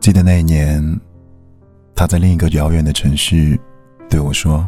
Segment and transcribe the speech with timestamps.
[0.00, 1.00] 记得那一年，
[1.94, 3.58] 他在另一个遥远的城市
[4.08, 4.66] 对我说：“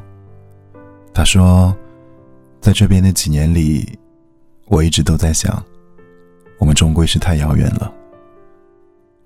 [1.15, 1.75] 他说，
[2.61, 3.99] 在这边的几年里，
[4.67, 5.63] 我一直都在想，
[6.59, 7.91] 我们终归是太遥远了。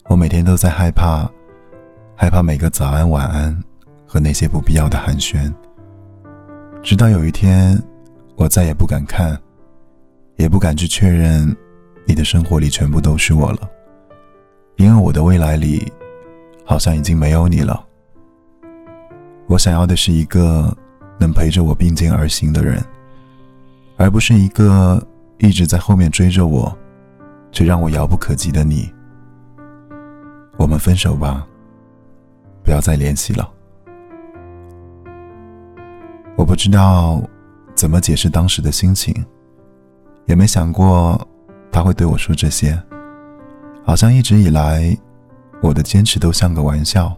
[0.04, 1.28] 我每天都在害怕，
[2.14, 3.58] 害怕每个早安、晚安
[4.06, 5.52] 和那些不必要的寒暄。
[6.82, 7.82] 直到有一天，
[8.36, 9.36] 我再也不敢看，
[10.36, 11.56] 也不敢去确认，
[12.06, 13.68] 你的生活里全部都是我了。”
[14.76, 15.92] 因为我的未来里，
[16.64, 17.84] 好像已经没有你了。
[19.46, 20.76] 我想要的是一个
[21.18, 22.82] 能陪着我并肩而行的人，
[23.96, 25.00] 而不是一个
[25.38, 26.76] 一直在后面追着我，
[27.52, 28.92] 却让我遥不可及的你。
[30.56, 31.46] 我们分手吧，
[32.62, 33.48] 不要再联系了。
[36.36, 37.22] 我不知道
[37.74, 39.14] 怎么解释当时的心情，
[40.26, 41.20] 也没想过
[41.70, 42.80] 他会对我说这些。
[43.86, 44.96] 好像一直以来，
[45.62, 47.14] 我的坚持都像个玩笑，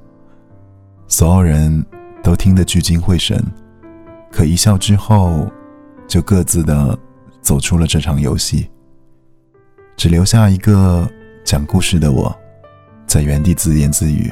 [1.06, 1.86] 所有人
[2.24, 3.40] 都听得聚精会神，
[4.32, 5.48] 可一笑之后，
[6.08, 6.98] 就各自的
[7.40, 8.68] 走出了这场游戏，
[9.96, 11.08] 只留下一个
[11.44, 12.36] 讲故事的我，
[13.06, 14.28] 在原地自言自语。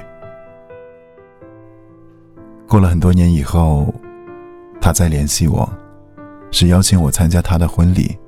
[2.67, 3.95] 过了很多年以后，
[4.81, 5.73] 他再联系我，
[6.51, 8.19] 是邀请我参加他的婚礼，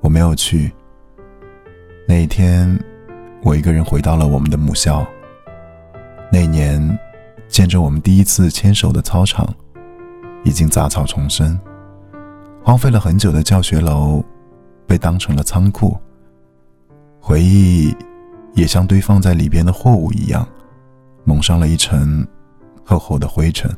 [0.00, 0.72] 我没有去。
[2.08, 2.76] 那一天。
[3.42, 5.06] 我一个人回到了我们的母校。
[6.32, 6.98] 那年，
[7.48, 9.48] 见证我们第一次牵手的操场，
[10.44, 11.58] 已经杂草丛生，
[12.64, 14.22] 荒废了很久的教学楼，
[14.86, 15.96] 被当成了仓库。
[17.20, 17.96] 回忆，
[18.54, 20.46] 也像堆放在里边的货物一样，
[21.24, 22.26] 蒙上了一层
[22.84, 23.70] 厚厚的灰尘。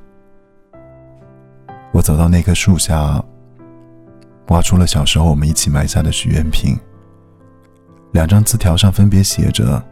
[1.92, 3.22] 我走到那棵树下，
[4.48, 6.78] 挖出了小时候我们一起埋下的许愿瓶。
[8.12, 9.82] 两张字条上分别写着：“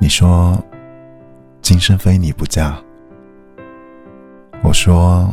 [0.00, 0.58] 你说，
[1.62, 2.76] 今生非你不嫁。”
[4.64, 5.32] 我说：“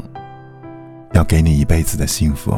[1.13, 2.51] 要给你一辈子的幸福。”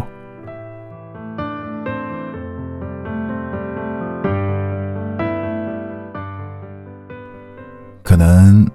[8.03, 8.67] 可能，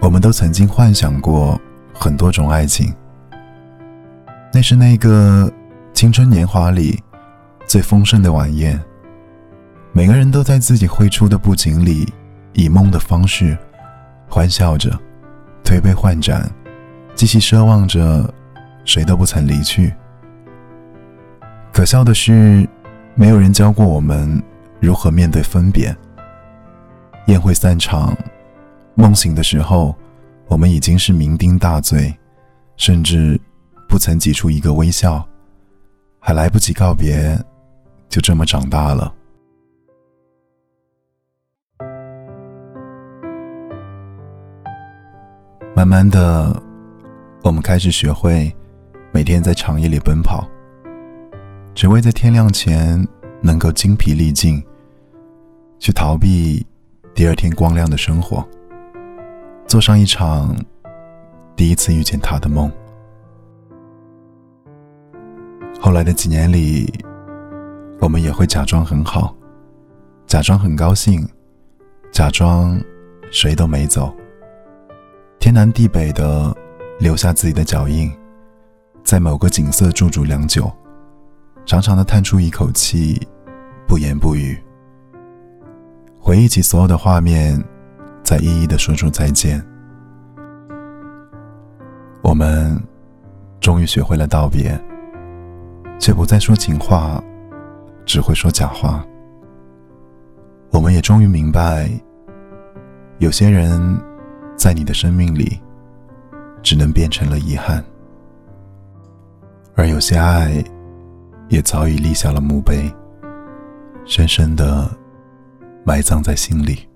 [0.00, 1.60] 我们都曾经幻想过
[1.92, 2.94] 很多种爱情。
[4.52, 5.50] 那是那个
[5.92, 7.02] 青春年华里
[7.66, 8.80] 最丰盛的晚宴。
[9.96, 12.12] 每个人都在自己绘出的布景里，
[12.52, 13.56] 以梦的方式
[14.28, 14.90] 欢笑着，
[15.62, 16.50] 推杯换盏，
[17.14, 18.28] 继续奢望着
[18.84, 19.94] 谁都不曾离去。
[21.72, 22.68] 可笑的是，
[23.14, 24.42] 没有人教过我们
[24.80, 25.96] 如何面对分别。
[27.26, 28.18] 宴会散场，
[28.96, 29.94] 梦醒的时候，
[30.48, 32.12] 我们已经是酩酊大醉，
[32.76, 33.40] 甚至
[33.88, 35.24] 不曾挤出一个微笑，
[36.18, 37.40] 还来不及告别，
[38.08, 39.14] 就这么长大了。
[45.76, 46.62] 慢慢的，
[47.42, 48.54] 我们开始学会
[49.10, 50.48] 每天在长夜里奔跑，
[51.74, 53.04] 只为在天亮前
[53.42, 54.62] 能够精疲力尽，
[55.80, 56.64] 去逃避
[57.12, 58.46] 第二天光亮的生活，
[59.66, 60.56] 做上一场
[61.56, 62.70] 第一次遇见他的梦。
[65.80, 66.88] 后来的几年里，
[67.98, 69.34] 我们也会假装很好，
[70.24, 71.28] 假装很高兴，
[72.12, 72.80] 假装
[73.32, 74.14] 谁都没走。
[75.44, 76.56] 天南地北的
[76.98, 78.10] 留下自己的脚印，
[79.02, 80.72] 在某个景色驻足良久，
[81.66, 83.20] 长长的叹出一口气，
[83.86, 84.58] 不言不语。
[86.18, 87.62] 回忆起所有的画面，
[88.22, 89.62] 再一一的说出再见。
[92.22, 92.82] 我们
[93.60, 94.82] 终于学会了道别，
[95.98, 97.22] 却不再说情话，
[98.06, 99.04] 只会说假话。
[100.70, 101.90] 我们也终于明白，
[103.18, 103.94] 有些人。
[104.56, 105.60] 在你的生命里，
[106.62, 107.84] 只能变成了遗憾，
[109.74, 110.64] 而有些爱，
[111.48, 112.90] 也早已立下了墓碑，
[114.06, 114.90] 深深的
[115.84, 116.88] 埋葬在心里。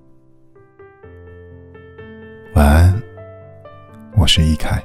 [2.55, 3.03] 晚安，
[4.17, 4.83] 我是易凯。